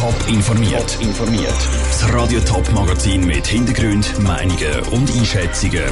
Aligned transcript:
Top 0.00 0.14
informiert. 0.28 0.98
informiert. 1.02 1.68
Das 1.90 2.10
Radio 2.14 2.40
Top 2.40 2.72
Magazin 2.72 3.26
mit 3.26 3.46
Hintergrund, 3.46 4.18
Meinungen 4.20 4.80
und 4.92 5.14
Einschätzungen 5.14 5.84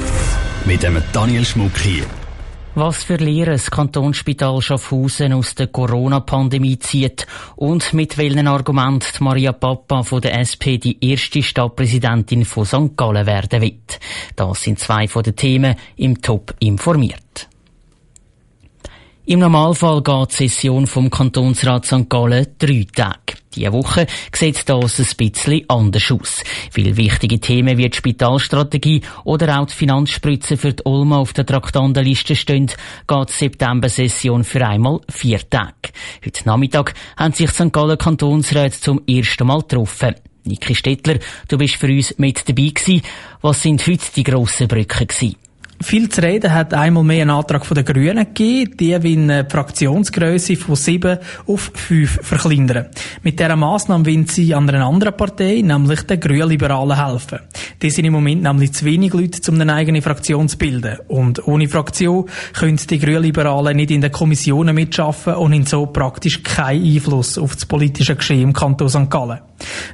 mit 0.65 0.83
dem 0.83 0.97
Daniel 1.13 1.45
Schmuck 1.45 1.77
hier. 1.77 2.07
Was 2.75 3.05
für 3.05 3.17
Lehren 3.17 3.53
das 3.53 3.71
Kantonsspital 3.71 4.63
Schaffhausen 4.63 5.35
aus 5.35 5.55
der 5.57 5.67
Corona-Pandemie 5.67 6.79
zieht 6.79 7.27
und 7.57 7.93
mit 7.93 8.17
welchen 8.17 8.47
Argument 8.47 9.21
Maria 9.21 9.53
Papa 9.53 10.03
von 10.03 10.23
der 10.23 10.41
SP 10.41 10.81
die 10.81 10.97
erste 11.07 11.43
Stadtpräsidentin 11.43 12.47
von 12.47 12.65
St. 12.65 12.97
Gallen 12.97 13.27
werden 13.27 13.61
wird. 13.61 14.01
Das 14.37 14.63
sind 14.63 14.79
zwei 14.79 15.07
von 15.07 15.23
den 15.23 15.37
Themen 15.37 15.77
im 15.97 16.23
Top 16.23 16.55
informiert. 16.61 17.51
Im 19.31 19.41
Normalfall 19.41 20.03
geht 20.03 20.41
die 20.41 20.49
Session 20.49 20.87
vom 20.87 21.11
Kantonsrat 21.11 21.85
St. 21.85 22.09
Gallen 22.09 22.47
drei 22.59 22.87
Tage. 22.97 23.37
Diese 23.55 23.75
Woche 23.75 24.07
sieht 24.35 24.67
das 24.67 24.99
ein 24.99 25.17
bisschen 25.19 25.69
anders 25.69 26.11
aus. 26.11 26.43
Viele 26.71 26.97
wichtige 26.97 27.39
Themen 27.39 27.77
wie 27.77 27.91
die 27.91 27.95
Spitalstrategie 27.95 29.03
oder 29.25 29.61
auch 29.61 29.67
die 29.67 29.75
Finanzspritze 29.75 30.57
für 30.57 30.73
die 30.73 30.83
Ulma 30.85 31.19
auf 31.19 31.35
der 31.35 31.45
Traktandenliste 31.45 32.35
stehen, 32.35 32.69
geht 33.07 33.29
die 33.29 33.33
September-Session 33.35 34.45
für 34.45 34.67
einmal 34.67 35.01
vier 35.11 35.41
Tage. 35.51 35.93
Heute 36.25 36.47
Nachmittag 36.47 36.95
haben 37.19 37.35
sich 37.35 37.51
St. 37.51 37.71
Gallen 37.71 37.99
Kantonsräte 37.99 38.81
zum 38.81 39.03
ersten 39.07 39.47
Mal 39.47 39.61
getroffen. 39.61 40.15
Niki 40.45 40.75
Stettler, 40.75 41.19
du 41.49 41.59
bist 41.59 41.75
für 41.75 41.89
uns 41.89 42.17
mit 42.17 42.49
dabei 42.49 42.71
gewesen. 42.71 43.03
Was 43.43 43.61
sind 43.61 43.87
heute 43.87 44.07
die 44.17 44.23
grossen 44.25 44.69
Brücken 44.69 45.07
gewesen? 45.07 45.37
Viel 45.81 46.09
zu 46.09 46.23
reden 46.23 46.53
hat 46.53 46.75
einmal 46.75 47.05
mehr 47.05 47.23
ein 47.23 47.31
Antrag 47.31 47.65
von 47.65 47.77
den 47.77 47.85
Grünen 47.85 48.17
gegeben. 48.35 48.77
Die 48.79 48.93
wollen 48.93 49.29
die 49.29 49.51
Fraktionsgröße 49.51 50.57
von 50.57 50.75
sieben 50.75 51.19
auf 51.47 51.71
fünf 51.73 52.19
verkleinern. 52.21 52.87
Mit 53.23 53.39
dieser 53.39 53.55
Massnahme 53.55 54.05
wollen 54.07 54.27
sie 54.27 54.55
an 54.55 54.69
einer 54.69 54.85
anderen 54.85 55.17
Partei, 55.17 55.63
nämlich 55.63 56.03
den 56.03 56.19
Grünliberalen, 56.19 57.05
helfen. 57.05 57.39
Die 57.81 57.91
sind 57.91 58.07
im 58.07 58.13
Moment 58.13 58.43
nämlich 58.43 58.73
zu 58.73 58.85
wenig 58.87 59.13
Leute, 59.13 59.41
um 59.51 59.61
eine 59.61 59.73
eigene 59.73 60.03
Fraktion 60.03 60.49
zu 60.49 60.59
bilden. 60.59 60.99
Und 61.07 61.47
ohne 61.47 61.69
Fraktion 61.69 62.27
können 62.55 62.77
die 62.77 62.99
Grünliberalen 62.99 63.77
nicht 63.77 63.93
in 63.93 64.01
den 64.01 64.11
Kommissionen 64.11 64.75
mitschaffen 64.75 65.35
und 65.35 65.55
haben 65.55 65.65
so 65.65 65.87
praktisch 65.87 66.43
keinen 66.43 66.85
Einfluss 66.85 67.39
auf 67.39 67.55
das 67.55 67.67
politische 67.67 68.17
Geschehen 68.17 68.43
im 68.43 68.53
Kanton 68.53 68.89
St. 68.89 69.09
Gallen. 69.09 69.39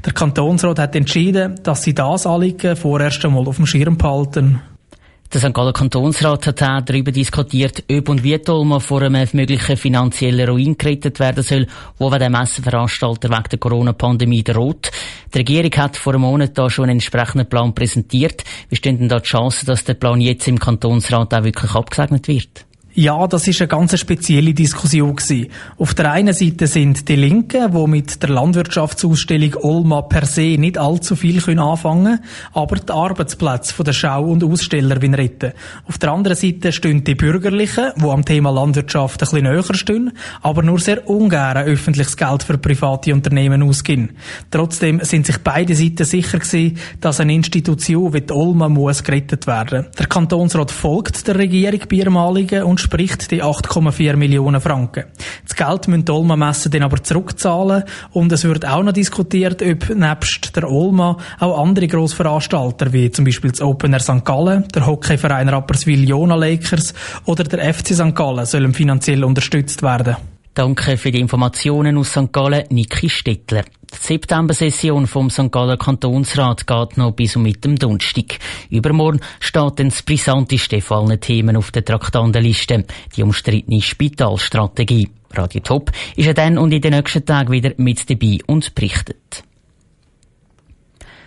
Der 0.05 0.15
Kantonsrat 0.15 0.79
hat 0.79 0.97
entschieden, 0.97 1.57
dass 1.63 1.83
sie 1.83 1.95
das 1.95 2.27
Anliegen 2.27 2.75
vorerst 2.75 3.23
einmal 3.25 3.47
auf 3.47 3.57
dem 3.57 3.67
Schirm 3.67 3.98
behalten. 3.98 4.61
Der 5.35 5.41
St. 5.41 5.53
Galler 5.53 5.73
Kantonsrat 5.73 6.47
hat 6.47 6.63
auch 6.63 6.81
darüber 6.83 7.11
diskutiert, 7.11 7.83
ob 7.91 8.09
und 8.09 8.23
wie 8.23 8.39
Tolma 8.39 8.79
vor 8.79 9.03
einem 9.03 9.27
möglichen 9.33 9.77
finanziellen 9.77 10.49
Ruin 10.49 10.79
gerettet 10.79 11.19
werden 11.19 11.43
soll, 11.43 11.67
wo 11.99 12.09
der 12.09 12.31
Messenveranstalter 12.31 13.31
wegen 13.31 13.49
der 13.51 13.59
Corona-Pandemie 13.59 14.45
droht. 14.45 14.93
Die 15.35 15.39
Regierung 15.39 15.73
hat 15.73 15.97
vor 15.97 16.13
einem 16.15 16.23
Monat 16.23 16.57
da 16.57 16.71
schon 16.71 16.85
einen 16.85 16.99
entsprechenden 16.99 17.49
Plan 17.49 17.75
präsentiert. 17.75 18.45
Wie 18.69 18.77
stehen 18.77 18.97
denn 18.97 19.09
da 19.09 19.19
die 19.19 19.27
Chancen, 19.27 19.67
dass 19.67 19.83
der 19.83 19.95
Plan 19.95 20.21
jetzt 20.21 20.47
im 20.47 20.61
Kantonsrat 20.61 21.35
auch 21.35 21.43
wirklich 21.43 21.75
abgesegnet 21.75 22.29
wird? 22.29 22.65
Ja, 22.97 23.27
das 23.27 23.48
ist 23.48 23.61
eine 23.61 23.67
ganz 23.67 23.98
spezielle 23.98 24.55
Diskussion 24.55 25.17
gewesen. 25.17 25.48
Auf 25.78 25.95
der 25.95 26.12
einen 26.12 26.33
Seite 26.33 26.69
sind 26.69 27.09
die 27.09 27.17
Linken, 27.17 27.73
die 27.73 27.86
mit 27.89 28.23
der 28.23 28.28
Landwirtschaftsausstellung 28.28 29.56
Olma 29.62 30.03
per 30.03 30.25
se 30.27 30.56
nicht 30.56 30.78
allzu 30.78 31.17
viel 31.17 31.42
können 31.42 31.59
anfangen, 31.59 32.20
aber 32.53 32.77
die 32.77 32.92
Arbeitsplätze 32.92 33.83
der 33.83 33.92
Schau- 33.92 34.27
und 34.27 34.45
Aussteller 34.45 35.03
wollen 35.03 35.14
retten. 35.14 35.55
Auf 35.89 35.98
der 35.98 36.12
anderen 36.12 36.36
Seite 36.36 36.70
stehen 36.70 37.03
die 37.03 37.17
Bürgerlichen, 37.17 37.91
die 37.97 38.05
am 38.05 38.25
Thema 38.25 38.51
Landwirtschaft 38.51 39.20
ein 39.20 39.29
bisschen 39.29 39.42
näher 39.42 39.75
stehen, 39.75 40.12
aber 40.42 40.62
nur 40.62 40.79
sehr 40.79 41.11
ungern 41.11 41.64
öffentliches 41.67 42.17
Geld 42.17 42.45
für 42.45 42.58
private 42.58 43.12
Unternehmen 43.12 43.64
ausgeben. 43.64 44.11
Trotzdem 44.53 45.01
sind 45.03 45.27
sich 45.27 45.39
beide 45.39 45.75
Seiten 45.75 46.05
sicher 46.05 46.39
gewesen, 46.39 46.79
dass 47.01 47.19
eine 47.19 47.34
Institution 47.34 48.14
wie 48.14 48.20
die 48.20 48.33
Olma 48.33 48.69
muss 48.69 49.03
gerettet 49.03 49.48
werden. 49.48 49.86
Der 49.98 50.06
Kantonsrat 50.06 50.70
folgt 50.70 51.27
der 51.27 51.36
Regierung 51.36 51.80
bei 51.90 52.63
und 52.63 52.83
entspricht 52.84 53.30
die 53.30 53.42
8,4 53.42 54.17
Millionen 54.17 54.61
Franken. 54.61 55.05
Das 55.46 55.56
Geld 55.56 55.89
müssen 55.89 56.05
die 56.05 56.12
Olma-Messen 56.12 56.70
dann 56.70 56.83
aber 56.83 57.02
zurückzahlen 57.02 57.84
und 58.12 58.30
es 58.30 58.45
wird 58.45 58.67
auch 58.67 58.83
noch 58.83 58.92
diskutiert, 58.92 59.62
ob 59.62 59.89
nebst 59.95 60.55
der 60.55 60.70
Olma 60.70 61.17
auch 61.40 61.62
andere 61.62 61.89
Grossveranstalter 61.89 62.92
wie 62.92 63.11
zum 63.11 63.24
Beispiel 63.24 63.50
das 63.50 63.62
Open 63.62 63.95
Air 63.95 64.00
St. 64.00 64.24
Gallen, 64.24 64.68
der 64.74 64.86
Hockeyverein 64.86 65.48
Rapperswil 65.48 66.06
Jona 66.06 66.34
Lakers 66.34 66.92
oder 67.24 67.45
der 67.45 67.72
FC 67.72 67.95
St. 67.95 68.14
Gallen 68.14 68.45
sollen 68.45 68.74
finanziell 68.74 69.24
unterstützt 69.24 69.83
werden. 69.83 70.16
Danke 70.55 70.97
für 70.97 71.11
die 71.11 71.19
Informationen 71.19 71.98
aus 71.98 72.13
St. 72.13 72.33
Gallen, 72.33 72.63
Niki 72.70 73.09
Stettler. 73.09 73.65
Die 73.92 73.97
September-Session 73.97 75.09
vom 75.09 75.29
St. 75.29 75.51
Galler 75.51 75.77
Kantonsrat 75.77 76.65
geht 76.65 76.97
noch 76.97 77.11
bis 77.11 77.35
um 77.35 77.42
mit 77.42 77.65
dem 77.65 77.75
Donnerstag. 77.75 78.39
Übermorgen 78.70 79.19
steht 79.41 79.81
dann 79.81 79.89
das 79.89 80.03
brisanteste 80.03 80.81
von 80.81 81.09
allen 81.09 81.20
Themen 81.20 81.57
auf 81.57 81.73
der 81.73 81.85
Traktandenliste, 81.85 82.85
die 83.17 83.25
umstrittene 83.25 83.83
Spitalstrategie. 83.83 85.11
Radio 85.33 85.61
Top 85.61 85.91
ist 86.14 86.27
ja 86.27 86.33
dann 86.33 86.57
und 86.57 86.70
in 86.70 86.81
den 86.81 86.95
nächsten 86.95 87.27
Tagen 87.27 87.51
wieder 87.51 87.73
mit 87.77 88.09
dabei 88.09 88.39
und 88.47 88.77
berichtet. 88.77 89.43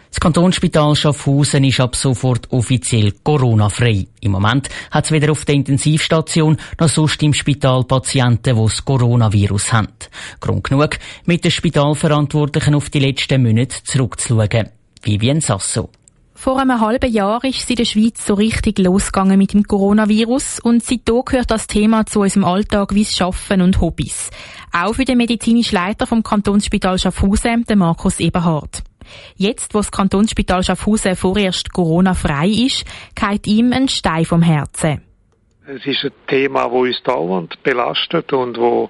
Das 0.09 0.19
Kantonsspital 0.19 0.95
Schaffhausen 0.95 1.63
ist 1.63 1.79
ab 1.79 1.95
sofort 1.95 2.51
offiziell 2.51 3.13
Corona-frei. 3.23 4.07
Im 4.22 4.31
Moment 4.31 4.69
hat 4.91 5.06
es 5.06 5.12
weder 5.12 5.31
auf 5.31 5.45
der 5.45 5.56
Intensivstation 5.56 6.57
noch 6.79 6.90
sonst 6.90 7.22
im 7.23 7.34
Spital 7.34 7.84
Patienten, 7.84 8.56
die 8.56 8.62
das 8.62 8.84
Coronavirus 8.84 9.73
haben. 9.73 9.94
Grund 10.40 10.63
genug, 10.63 10.97
mit 11.25 11.44
den 11.44 11.51
Spitalverantwortlichen 11.51 12.75
auf 12.75 12.90
die 12.90 13.00
letzten 13.00 13.44
Monate 13.44 13.84
zurückzuschauen. 13.84 14.69
Vivien 15.03 15.41
Sasso. 15.41 15.90
Vor 16.39 16.59
einem 16.59 16.79
halben 16.79 17.12
Jahr 17.12 17.44
ist 17.44 17.63
es 17.63 17.69
in 17.72 17.78
der 17.78 17.85
Schweiz 17.85 18.24
so 18.24 18.35
richtig 18.35 18.78
losgegangen 18.78 19.39
mit 19.39 19.53
dem 19.53 19.63
Coronavirus 19.63 20.59
und 20.59 20.84
seitdem 20.84 21.24
gehört 21.25 21.50
das 21.50 21.66
Thema 21.66 22.06
zu 22.06 22.19
unserem 22.19 22.44
Alltag 22.44 22.94
wie 22.94 23.06
Schaffen 23.06 23.59
und 23.62 23.81
Hobbys. 23.81 24.29
Auch 24.72 24.94
für 24.94 25.03
den 25.03 25.18
medizinischen 25.18 25.75
Leiter 25.75 26.06
vom 26.06 26.22
Kantonsspital 26.22 27.00
Schaffhausen, 27.00 27.66
Markus 27.75 28.19
Eberhard. 28.19 28.84
Jetzt, 29.35 29.73
wo 29.73 29.79
das 29.79 29.91
Kantonsspital 29.91 30.63
Schaffhausen 30.63 31.16
vorerst 31.16 31.73
Corona-frei 31.73 32.47
ist, 32.47 32.85
geht 33.16 33.47
ihm 33.47 33.73
ein 33.73 33.88
Stein 33.88 34.25
vom 34.25 34.41
Herzen. 34.41 35.01
Es 35.69 35.85
ist 35.85 36.06
ein 36.06 36.12
Thema, 36.28 36.63
das 36.63 36.72
uns 36.72 37.03
dauernd 37.03 37.62
belastet 37.62 38.31
und 38.31 38.57
wo 38.57 38.90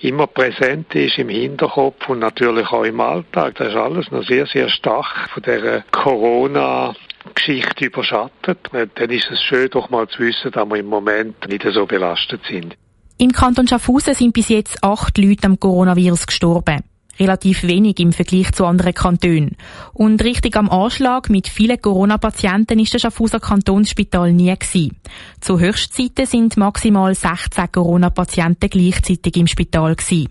immer 0.00 0.28
präsent 0.28 0.94
ist 0.94 1.18
im 1.18 1.28
Hinterkopf 1.28 2.08
und 2.08 2.20
natürlich 2.20 2.68
auch 2.68 2.84
im 2.84 3.00
Alltag. 3.00 3.56
Das 3.56 3.68
ist 3.70 3.76
alles 3.76 4.08
noch 4.12 4.22
sehr, 4.22 4.46
sehr 4.46 4.68
stark 4.68 5.30
von 5.34 5.42
der 5.42 5.82
Corona 5.90 6.94
Geschichte 7.34 7.86
überschattet. 7.86 8.58
Dann 8.70 9.10
ist 9.10 9.30
es 9.32 9.42
schön, 9.42 9.68
doch 9.70 9.90
mal 9.90 10.06
zu 10.06 10.20
wissen, 10.20 10.52
dass 10.52 10.68
wir 10.68 10.76
im 10.76 10.86
Moment 10.86 11.48
nicht 11.48 11.66
so 11.72 11.86
belastet 11.86 12.42
sind. 12.48 12.76
Im 13.18 13.32
Kanton 13.32 13.66
Schaffhausen 13.66 14.14
sind 14.14 14.32
bis 14.32 14.48
jetzt 14.48 14.82
acht 14.84 15.18
Leute 15.18 15.46
am 15.46 15.58
Coronavirus 15.58 16.28
gestorben 16.28 16.84
relativ 17.18 17.62
wenig 17.62 17.98
im 18.00 18.12
Vergleich 18.12 18.52
zu 18.52 18.64
anderen 18.64 18.94
Kantonen. 18.94 19.56
Und 19.92 20.22
richtig 20.24 20.56
am 20.56 20.70
Anschlag 20.70 21.30
mit 21.30 21.48
vielen 21.48 21.80
Corona-Patienten 21.80 22.78
ist 22.78 22.94
das 22.94 23.02
Schaffhauser 23.02 23.40
Kantonsspital 23.40 24.32
nie 24.32 24.54
gewesen. 24.54 24.96
Zu 25.40 25.58
Höchstzeiten 25.58 26.26
sind 26.26 26.56
maximal 26.56 27.14
16 27.14 27.70
Corona-Patienten 27.72 28.70
gleichzeitig 28.70 29.36
im 29.36 29.46
Spital 29.46 29.94
gewesen. 29.94 30.28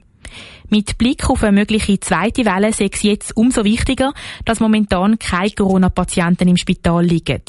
Mit 0.69 0.97
Blick 0.97 1.29
auf 1.29 1.43
eine 1.43 1.51
mögliche 1.51 1.99
zweite 1.99 2.45
Welle 2.45 2.71
sei 2.71 2.89
es 2.91 3.03
jetzt 3.03 3.35
umso 3.35 3.65
wichtiger, 3.65 4.13
dass 4.45 4.61
momentan 4.61 5.19
keine 5.19 5.51
Corona-Patienten 5.51 6.47
im 6.47 6.55
Spital 6.55 7.03
liegen. 7.03 7.41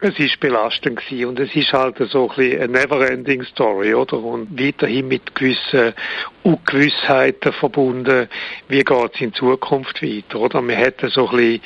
Es 0.00 0.16
ist 0.20 0.38
belastend 0.38 1.00
gewesen 1.00 1.26
und 1.26 1.40
es 1.40 1.52
ist 1.56 1.72
halt 1.72 1.96
so 1.98 2.30
ein 2.30 2.36
bisschen 2.36 2.62
eine 2.62 2.72
never-ending 2.72 3.42
Story, 3.42 3.94
oder? 3.94 4.16
Und 4.16 4.48
weiterhin 4.56 5.08
mit 5.08 5.34
gewissen 5.34 5.92
Ungewissheiten 6.44 7.52
verbunden, 7.52 8.28
wie 8.68 8.84
geht 8.84 9.14
es 9.14 9.20
in 9.20 9.34
Zukunft 9.34 10.00
weiter, 10.00 10.38
oder? 10.38 10.62
Wir 10.62 10.76
hätten 10.76 11.08
so 11.08 11.28
ein 11.30 11.36
bisschen, 11.36 11.60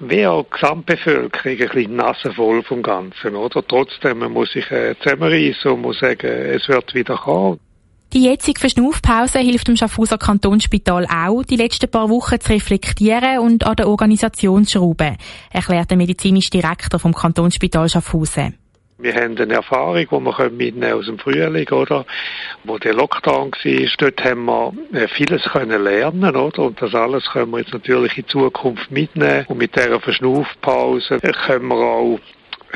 wie 0.00 0.26
auch 0.26 0.42
die 0.42 0.50
Gesamtbevölkerung, 0.50 1.52
ein 1.52 1.68
bisschen 1.68 1.94
Nase 1.94 2.32
voll 2.32 2.64
vom 2.64 2.82
Ganzen, 2.82 3.36
oder? 3.36 3.64
Trotzdem, 3.64 4.18
man 4.18 4.32
muss 4.32 4.50
sich 4.50 4.68
äh, 4.72 4.96
zusammenreißen 4.98 5.70
und 5.70 5.82
muss 5.82 6.00
sagen, 6.00 6.26
es 6.26 6.68
wird 6.68 6.92
wieder 6.96 7.16
kommen. 7.16 7.60
Die 8.14 8.24
jetzige 8.24 8.58
Verschnaufpause 8.58 9.38
hilft 9.38 9.68
dem 9.68 9.76
Schaffhauser 9.76 10.16
Kantonsspital 10.16 11.06
auch, 11.06 11.42
die 11.42 11.56
letzten 11.56 11.90
paar 11.90 12.08
Wochen 12.08 12.40
zu 12.40 12.54
reflektieren 12.54 13.38
und 13.40 13.66
an 13.66 13.76
der 13.76 13.86
Organisation 13.86 14.64
zu 14.64 14.78
schrauben, 14.78 15.18
erklärt 15.52 15.90
der 15.90 15.98
medizinische 15.98 16.48
Direktor 16.48 16.98
vom 16.98 17.14
Kantonsspital 17.14 17.86
Schaffhausen. 17.86 18.54
Wir 18.96 19.14
haben 19.14 19.36
eine 19.36 19.52
Erfahrung, 19.52 20.06
die 20.10 20.10
wir 20.10 20.50
mitnehmen 20.50 20.94
aus 20.94 21.04
dem 21.04 21.18
Frühling, 21.18 21.68
oder? 21.68 22.06
Wo 22.64 22.78
der 22.78 22.94
Lockdown 22.94 23.52
war, 23.52 23.90
dort 23.98 24.24
haben 24.24 24.44
wir 24.46 24.72
äh, 24.94 25.06
vieles 25.08 25.42
können 25.42 25.84
lernen, 25.84 26.34
oder? 26.34 26.62
Und 26.62 26.80
das 26.80 26.94
alles 26.94 27.26
können 27.30 27.50
wir 27.50 27.58
jetzt 27.58 27.74
natürlich 27.74 28.16
in 28.16 28.26
Zukunft 28.26 28.90
mitnehmen. 28.90 29.44
Und 29.48 29.58
mit 29.58 29.76
dieser 29.76 30.00
Verschnaufpause 30.00 31.20
können 31.20 31.68
wir 31.68 31.76
auch 31.76 32.18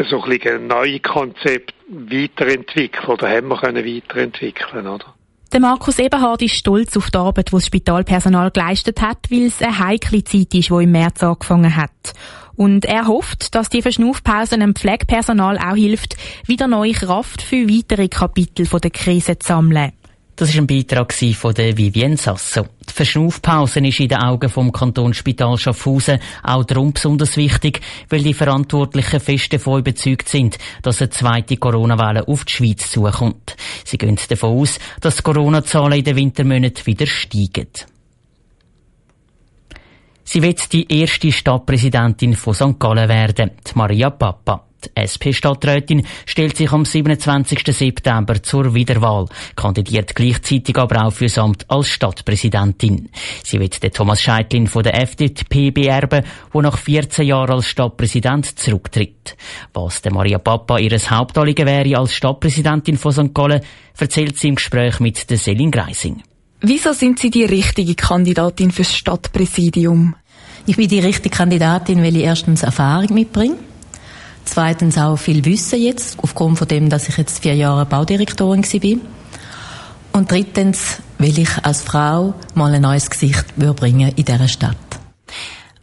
so 0.09 0.23
ein 0.23 0.29
bisschen 0.29 0.57
ein 0.57 0.67
neues 0.67 1.03
Konzept 1.03 1.73
weiterentwickeln, 1.89 3.07
oder 3.07 3.31
haben 3.31 3.49
wir 3.49 3.57
können 3.57 3.85
weiterentwickeln, 3.85 4.87
oder? 4.87 5.15
Der 5.53 5.61
Markus 5.61 5.99
Eberhard 5.99 6.41
ist 6.41 6.55
stolz 6.55 6.97
auf 6.97 7.11
die 7.11 7.19
Arbeit, 7.19 7.49
die 7.49 7.57
das 7.57 7.67
Spitalpersonal 7.67 8.51
geleistet 8.53 9.03
hat, 9.03 9.31
weil 9.31 9.49
es 9.49 9.61
eine 9.61 9.79
heikle 9.79 10.25
Zeit 10.25 10.55
ist, 10.55 10.71
die 10.71 10.83
im 10.83 10.93
März 10.93 11.23
angefangen 11.23 11.77
hat. 11.77 12.15
Und 12.57 12.87
er 12.87 13.07
hofft, 13.07 13.55
dass 13.55 13.69
die 13.69 13.83
Verschnaufpause 13.83 14.59
dem 14.59 14.75
Pflegepersonal 14.75 15.59
auch 15.59 15.77
hilft, 15.77 16.17
wieder 16.47 16.69
neue 16.69 16.93
Kraft 16.93 17.43
für 17.43 17.69
weitere 17.69 18.09
Kapitel 18.09 18.67
der 18.67 18.91
Krise 18.91 19.39
zu 19.39 19.49
sammeln. 19.49 19.93
Das 20.43 20.53
war 20.57 20.63
ein 20.63 20.67
Beitrag 20.67 21.13
von 21.13 21.55
der 21.55 21.77
Vivienne 21.77 22.17
Sasso. 22.17 22.67
Die 22.89 22.93
Verschnaufpause 22.93 23.79
ist 23.79 24.01
in 24.01 24.09
den 24.09 24.19
Augen 24.19 24.51
vom 24.51 24.73
Kantonsspital 24.73 25.57
Schaffhausen 25.57 26.19
auch 26.43 26.65
darum 26.65 26.93
besonders 26.93 27.37
wichtig, 27.37 27.81
weil 28.09 28.25
die 28.25 28.35
Verantwortlichen 28.35 29.21
fest 29.21 29.53
davon 29.53 29.79
überzeugt 29.79 30.29
sind, 30.29 30.59
dass 30.83 31.01
eine 31.01 31.11
zweite 31.11 31.59
Corona-Welle 31.59 32.27
auf 32.27 32.45
die 32.45 32.55
Schweiz 32.55 32.91
zukommt. 32.91 33.55
Sie 33.85 33.99
gehen 33.99 34.19
davon 34.29 34.59
aus, 34.59 34.81
dass 35.01 35.19
die 35.19 35.23
Corona-Zahlen 35.23 35.99
in 35.99 36.05
den 36.07 36.17
Wintermonaten 36.17 36.87
wieder 36.87 37.07
steigen. 37.07 37.69
Sie 40.25 40.43
wird 40.43 40.73
die 40.73 40.93
erste 40.93 41.31
Stadtpräsidentin 41.31 42.35
von 42.35 42.55
St. 42.55 42.81
Gallen 42.81 43.09
werden, 43.09 43.53
Maria 43.77 44.11
Papa. 44.11 44.65
Die 44.85 44.91
SP-Stadträtin 45.01 46.07
stellt 46.27 46.57
sich 46.57 46.73
am 46.73 46.85
27. 46.85 47.63
September 47.67 48.43
zur 48.43 48.75
Wiederwahl, 48.75 49.27
kandidiert 49.57 50.15
gleichzeitig 50.15 50.77
aber 50.77 51.05
auch 51.05 51.13
fürs 51.13 51.39
Amt 51.39 51.65
als 51.69 51.89
Stadtpräsidentin. 51.89 53.09
Sie 53.45 53.61
wird 53.61 53.83
den 53.83 53.93
Thomas 53.93 54.21
Scheitlin 54.21 54.67
von 54.67 54.83
der 54.83 55.01
FDP 55.01 55.71
beerben, 55.71 56.25
wo 56.53 56.61
nach 56.61 56.79
14 56.79 57.27
Jahren 57.27 57.53
als 57.53 57.67
Stadtpräsident 57.67 58.59
zurücktritt. 58.59 59.37
Was 59.73 60.03
der 60.03 60.13
Maria 60.13 60.39
Papa 60.39 60.79
ihres 60.79 61.11
Hauptanliegen 61.11 61.67
wäre 61.67 61.99
als 61.99 62.15
Stadtpräsidentin 62.15 62.97
von 62.97 63.13
St. 63.13 63.35
Gallen, 63.35 63.61
erzählt 63.99 64.39
sie 64.39 64.49
im 64.49 64.57
Gespräch 64.57 65.01
mit 65.01 65.31
der 65.31 65.39
Selin 65.39 65.71
Greising. 65.71 66.23
Wieso 66.61 66.93
sind 66.93 67.19
Sie 67.19 67.31
die 67.31 67.45
richtige 67.45 67.95
Kandidatin 67.97 68.71
fürs 68.71 68.95
Stadtpräsidium? 68.95 70.15
Ich 70.65 70.77
bin 70.77 70.89
die 70.89 71.01
richtige 71.01 71.35
Kandidatin, 71.35 72.03
weil 72.03 72.17
ich 72.17 72.23
erstens 72.23 72.63
Erfahrung 72.63 73.13
mitbringe 73.15 73.57
Zweitens 74.45 74.99
auch 74.99 75.17
viel 75.17 75.45
Wissen 75.45 75.81
jetzt, 75.81 76.19
aufgrund 76.19 76.59
von 76.59 76.69
dem, 76.69 76.91
dass 76.91 77.09
ich 77.09 77.17
jetzt 77.17 77.41
vier 77.41 77.55
Jahre 77.55 77.87
Baudirektorin 77.87 78.65
war. 78.65 79.01
Und 80.13 80.31
drittens 80.31 80.99
will 81.19 81.39
ich 81.39 81.65
als 81.65 81.83
Frau 81.83 82.35
mal 82.55 82.75
ein 82.75 82.83
neues 82.83 83.09
Gesicht 83.09 83.57
bringen 83.57 84.13
in 84.15 84.25
dieser 84.25 84.49
Stadt. 84.49 84.77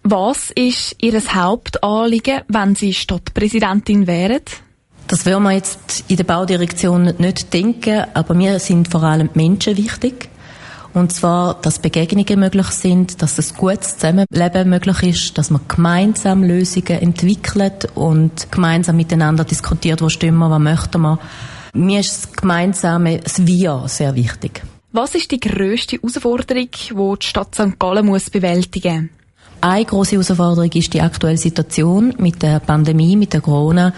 Was 0.04 0.52
ist 0.52 0.96
Ihr 1.02 1.20
Hauptanliegen, 1.20 2.42
wenn 2.48 2.76
Sie 2.76 2.94
Stadtpräsidentin 2.94 4.08
wären? 4.08 4.42
Das 5.08 5.26
würden 5.26 5.44
wir 5.44 5.54
jetzt 5.54 6.06
in 6.08 6.18
der 6.18 6.24
Baudirektion 6.24 7.14
nicht 7.18 7.52
denken, 7.54 8.06
aber 8.14 8.34
mir 8.34 8.60
sind 8.60 8.90
vor 8.90 9.04
allem 9.04 9.30
Menschen 9.34 9.76
wichtig. 9.76 10.30
Und 10.94 11.14
zwar, 11.14 11.56
dass 11.62 11.80
Begegnungen 11.80 12.40
möglich 12.40 12.68
sind, 12.68 13.22
dass 13.22 13.38
ein 13.38 13.58
gutes 13.58 13.98
Zusammenleben 13.98 14.70
möglich 14.70 15.04
ist, 15.04 15.38
dass 15.38 15.52
man 15.52 15.62
gemeinsam 15.68 16.44
Lösungen 16.44 17.00
entwickelt 17.00 17.88
und 17.96 18.52
gemeinsam 18.52 18.96
miteinander 18.96 19.44
diskutiert, 19.44 20.02
wo 20.02 20.10
stimmen 20.10 20.40
wir, 20.40 20.50
was 20.50 20.60
möchten 20.60 21.02
wir. 21.02 21.20
Mir 21.74 22.00
ist 22.00 22.24
das 22.24 22.32
gemeinsame, 22.34 23.20
das 23.20 23.46
Wir 23.46 23.84
sehr 23.88 24.16
wichtig. 24.16 24.64
Was 24.92 25.14
ist 25.14 25.30
die 25.30 25.40
grösste 25.40 25.98
Herausforderung, 25.98 26.70
die 26.72 27.20
die 27.20 27.26
Stadt 27.26 27.54
St. 27.54 27.78
Gallen 27.78 28.08
muss 28.08 28.32
bewältigen 28.32 29.02
muss? 29.02 29.10
Eine 29.62 29.86
große 29.86 30.14
Herausforderung 30.14 30.72
ist 30.72 30.94
die 30.94 31.02
aktuelle 31.02 31.38
Situation 31.38 32.16
mit 32.18 32.42
der 32.42 32.60
Pandemie, 32.60 33.16
mit 33.16 33.34
der 33.34 33.42
Corona, 33.42 33.94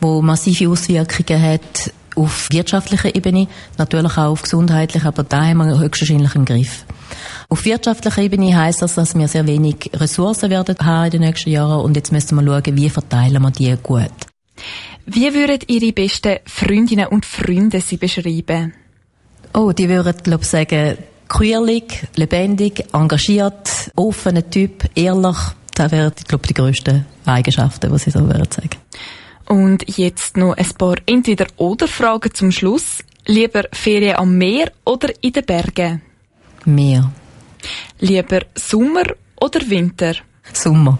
wo 0.00 0.20
massive 0.20 0.68
Auswirkungen 0.68 1.40
hat 1.40 1.92
auf 2.16 2.48
wirtschaftlicher 2.50 3.14
Ebene, 3.14 3.48
natürlich 3.78 4.16
auch 4.18 4.30
auf 4.30 4.42
gesundheitlicher, 4.42 5.08
aber 5.08 5.24
da 5.24 5.44
haben 5.44 5.58
wir 5.58 5.78
höchstwahrscheinlich 5.78 6.34
im 6.34 6.44
Griff. 6.44 6.84
Auf 7.48 7.64
wirtschaftlicher 7.64 8.22
Ebene 8.22 8.56
heisst 8.56 8.82
das, 8.82 8.94
dass 8.94 9.16
wir 9.16 9.28
sehr 9.28 9.46
wenig 9.46 9.90
Ressourcen 9.94 10.50
werden 10.50 10.76
haben 10.80 11.06
in 11.06 11.10
den 11.12 11.20
nächsten 11.22 11.50
Jahren 11.50 11.84
und 11.84 11.96
jetzt 11.96 12.12
müssen 12.12 12.36
wir 12.36 12.44
schauen, 12.44 12.76
wie 12.76 12.90
verteilen 12.90 13.42
wir 13.42 13.50
die 13.50 13.76
gut. 13.82 14.10
Wie 15.06 15.34
würden 15.34 15.60
Ihre 15.66 15.92
besten 15.92 16.38
Freundinnen 16.46 17.08
und 17.08 17.26
Freunde 17.26 17.80
Sie 17.80 17.98
beschreiben? 17.98 18.72
Oh, 19.52 19.72
die 19.72 19.88
würden, 19.88 20.16
glaube 20.22 20.42
ich, 20.42 20.48
sagen, 20.48 20.96
queerlich, 21.28 22.06
lebendig, 22.16 22.84
engagiert, 22.92 23.90
offener 23.96 24.48
Typ, 24.48 24.84
ehrlich. 24.94 25.36
Das 25.74 25.92
wären, 25.92 26.12
glaube 26.28 26.42
ich, 26.44 26.48
die 26.48 26.54
grössten 26.54 27.06
Eigenschaften, 27.26 27.92
die 27.92 27.98
sie 27.98 28.10
so 28.10 28.20
würden 28.20 28.50
sagen. 28.50 28.70
Und 29.46 29.84
jetzt 29.98 30.36
noch 30.36 30.56
ein 30.56 30.68
paar 30.78 30.96
Entweder-Oder-Fragen 31.06 32.34
zum 32.34 32.50
Schluss. 32.50 33.04
Lieber 33.26 33.64
Ferien 33.72 34.16
am 34.16 34.36
Meer 34.36 34.72
oder 34.84 35.10
in 35.20 35.32
den 35.32 35.44
Bergen? 35.44 36.02
Meer. 36.64 37.10
Lieber 38.00 38.40
Sommer 38.54 39.04
oder 39.40 39.60
Winter? 39.68 40.14
Sommer. 40.52 40.98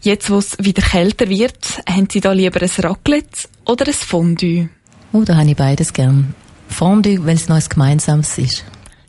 Jetzt, 0.00 0.30
wo 0.30 0.38
es 0.38 0.56
wieder 0.58 0.82
kälter 0.82 1.28
wird, 1.28 1.82
haben 1.88 2.08
Sie 2.10 2.20
da 2.20 2.32
lieber 2.32 2.60
ein 2.60 2.70
Raclette 2.78 3.48
oder 3.66 3.86
ein 3.86 3.92
Fondue? 3.92 4.68
Oh, 5.12 5.22
da 5.22 5.36
habe 5.36 5.50
ich 5.50 5.56
beides 5.56 5.92
gern. 5.92 6.34
Fondue, 6.68 7.24
weil 7.24 7.36
es 7.36 7.48
noch 7.48 7.56
ein 7.56 7.64
gemeinsames 7.68 8.38
ist. 8.38 8.64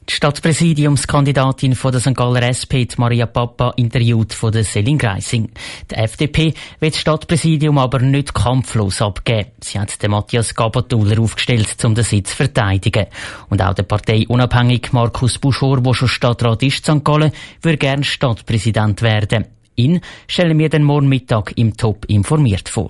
Die 0.09 0.13
Stadtpräsidiumskandidatin 0.13 1.75
von 1.75 1.91
der 1.93 2.01
St. 2.01 2.13
Galler 2.13 2.43
SP, 2.43 2.83
Maria 2.97 3.25
Papa, 3.25 3.73
interviewt 3.77 4.33
von 4.33 4.51
der 4.51 4.65
Selin 4.65 4.97
Greising. 4.97 5.49
Die 5.89 5.95
FDP 5.95 6.53
wird 6.79 6.93
das 6.93 6.99
Stadtpräsidium 6.99 7.77
aber 7.77 7.99
nicht 7.99 8.33
kampflos 8.33 9.01
abgeben. 9.01 9.51
Sie 9.61 9.79
hat 9.79 10.01
den 10.03 10.11
Matthias 10.11 10.55
Gabatuller 10.55 11.19
aufgestellt, 11.21 11.83
um 11.85 11.95
den 11.95 12.03
Sitz 12.03 12.31
zu 12.31 12.35
verteidigen. 12.35 13.05
Und 13.49 13.61
auch 13.61 13.73
der 13.73 13.83
Partei 13.83 14.25
unabhängig 14.27 14.91
Markus 14.91 15.37
Buschor, 15.37 15.81
der 15.81 15.93
schon 15.93 16.09
Stadtrat 16.09 16.63
ist, 16.63 16.85
St. 16.85 17.03
Gallen, 17.05 17.31
würde 17.61 17.77
gern 17.77 18.03
Stadtpräsident 18.03 19.01
werden. 19.01 19.45
Ihn 19.75 20.01
stellen 20.27 20.59
wir 20.59 20.69
den 20.69 20.83
morgen 20.83 21.07
Mittag 21.07 21.53
im 21.55 21.77
Top 21.77 22.05
informiert 22.05 22.67
vor. 22.67 22.89